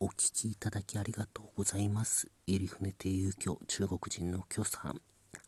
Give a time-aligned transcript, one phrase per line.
[0.00, 2.28] お聞きいただきありがとうございます。
[2.46, 5.00] 入船亭遊居中国人の許さん。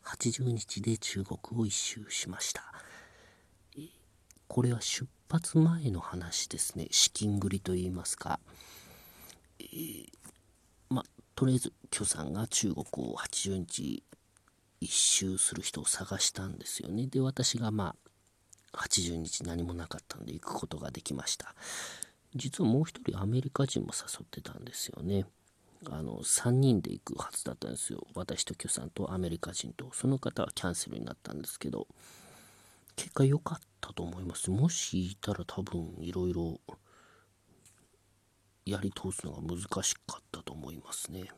[0.05, 2.63] 80日で中国を一周しました。
[4.47, 6.87] これは出発前の話ですね。
[6.91, 8.39] 資金繰りと言いますか。
[9.59, 10.07] えー、
[10.89, 11.03] ま
[11.35, 14.03] とりあえず、許さんが中国を80日
[14.79, 17.07] 一周する人を探したんですよね。
[17.07, 17.95] で、私がま
[18.73, 21.53] あ、80日何もなかったんで行くことができました。
[22.37, 25.25] 実はもう一人アメリカ人も誘ってたんですよね。
[25.89, 28.05] あの3人で行くはずだったんですよ。
[28.15, 29.91] 私と許さんとアメリカ人と。
[29.93, 31.87] その方はキャンセルになったんですけど、
[32.95, 34.49] 結果良かったと思います。
[34.49, 36.59] もしいたら多分いろいろ
[38.65, 41.29] やり通すのが難しかったと思いますね。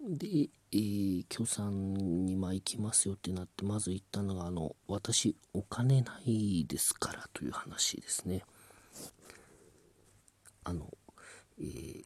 [0.00, 1.94] で、えー、許さん
[2.26, 8.44] にまあ行きますよってなってまず言ったのがあの私お金ないですからという話ですね
[10.66, 10.92] あの、
[11.60, 12.04] えー、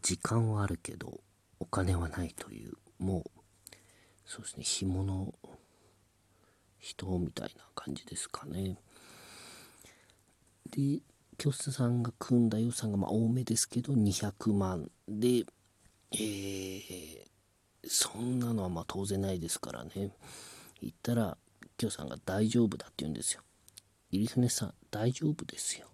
[0.00, 1.20] 時間はあるけど
[1.60, 3.30] お金はないというもう
[4.24, 5.34] そうですね紐の
[6.78, 8.76] 人みたいな感じですかね
[10.70, 11.00] で
[11.36, 15.44] 教室さんが組んだ予算がまあ多めですけど200万で
[16.12, 17.18] えー、
[17.86, 19.90] そんなのはまあ当然ないですからね。
[20.80, 21.36] 言ったら、
[21.76, 23.42] きょうさんが大丈夫だって言うんですよ。
[24.10, 25.88] 入船さん、大丈夫ですよ。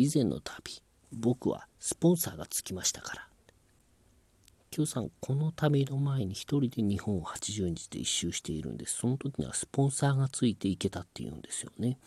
[0.00, 3.28] 以前の旅、僕はスポンサーがつきましたから。
[4.70, 8.98] きょうさん、この旅の前に一人で日本を80日で一周しているんです。
[8.98, 11.98] その時にはスポンサーがついていけたっていうんですよね。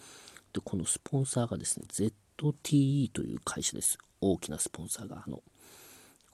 [0.53, 3.99] で、このスポンサーがですね、ZTE という会社です。
[4.21, 5.23] 大きなスポンサーが。
[5.27, 5.43] あの、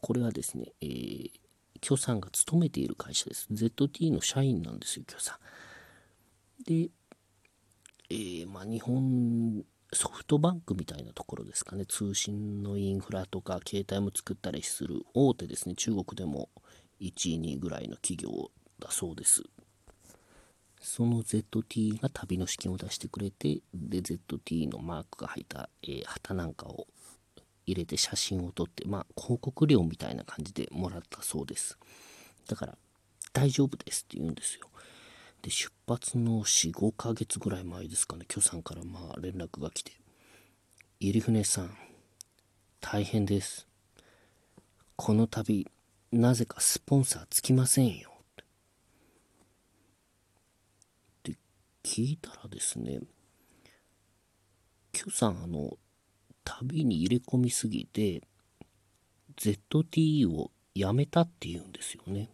[0.01, 1.31] これはですね、えー、
[1.81, 3.47] 許さんが勤めている会社です。
[3.51, 5.39] ZTE の社員なんですよ、許さ
[6.61, 6.63] ん。
[6.63, 6.89] で、
[8.11, 16.49] えー、まあ、日本ソフトバンクみたいなところですかね、通信のインフラとか携帯も作ったりする大手ですね、中国でも
[17.01, 19.43] 1位、2位ぐらいの企業だそうです。
[20.79, 26.87] その ZT が旅の資金を出してくれて、で、ZT のマークが入った、えー、旗なんかを
[27.65, 31.77] 入れて写真を撮って、まあ、広告料みたいな感じでもらったそうです。
[32.47, 32.77] だから、
[33.33, 34.69] 大丈夫ですって言うんですよ。
[35.41, 39.93] で、出発の4、5ヶ月ぐらい前ですかね、許さんからまあ連絡が来て、
[40.99, 41.77] 入船さん、
[42.81, 43.67] 大変です。
[44.95, 45.67] この旅、
[46.11, 48.11] なぜかスポンサーつきませんよ。
[48.41, 48.45] っ
[51.23, 51.33] て
[51.83, 52.99] 聞いたらですね、
[54.91, 55.77] 許さん、あの、
[56.43, 58.23] 旅に入れ込みすぎて
[59.37, 62.29] ZTE をやめたっていうんですよね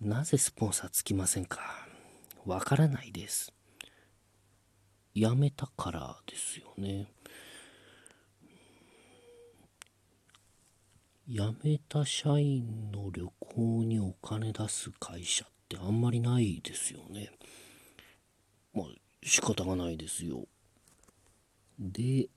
[0.00, 1.86] なぜスポンサーつきませんか？
[2.46, 3.52] わからないです
[5.12, 7.08] やめたからですよね
[11.28, 17.30] 辞めた社員の旅行にお金出す会社ってあんまりないですよね。
[18.72, 18.86] まあ
[19.22, 20.46] 仕方がないですよ。
[21.78, 22.28] で、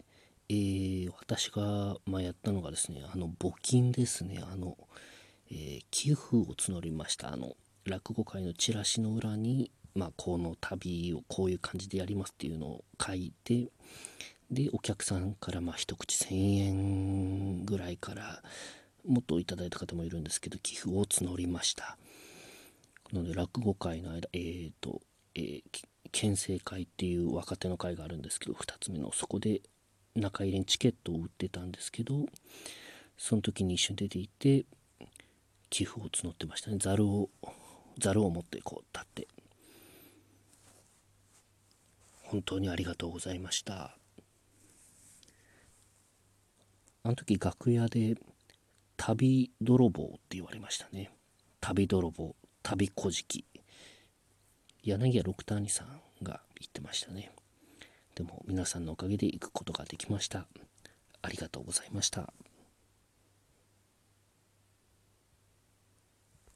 [0.50, 4.78] えー、私が、まあ、やったのがですね、あの、募金ですね、あの、
[5.52, 7.34] えー、寄付を募りました。
[7.34, 13.70] あの、落語会のチラシの裏に、まあ、この旅をこういう感じでやりますっていうのを書いて、
[14.50, 18.42] で、お客さんから、まあ、一口1000円ぐらいから、
[19.06, 21.98] もっといただいた方もいるんですけど、寄付を募りました。
[23.12, 25.02] なので、落語会の間、えっ、ー、と、
[25.36, 25.62] えー、
[26.12, 29.62] 県政会っていう若手の会があるんですけど、2つ目の、そこで
[30.16, 32.26] 中入れにチケットを売ってたんですけど
[33.18, 34.66] その時に一緒に出ていて
[35.72, 36.78] 寄付を募ってましたね。
[36.78, 37.30] ざるを
[37.98, 39.28] ざるを持ってこう立って。
[42.24, 43.98] 本当にありがとうございました。
[47.04, 48.16] あの時楽屋で
[48.98, 51.10] 旅泥棒って言われましたね。
[51.62, 53.26] 旅泥棒旅小じ
[54.84, 57.32] 柳家六谷さんが言ってましたね。
[58.14, 60.48] でも皆さんのおかげで行くことができました。
[61.22, 62.34] ありがとうございました。